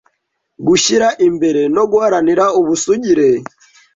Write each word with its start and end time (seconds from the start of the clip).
gushyira 0.67 1.07
imbere 1.27 1.61
no 1.75 1.83
guharanira 1.91 2.45
ubusugire, 2.59 3.27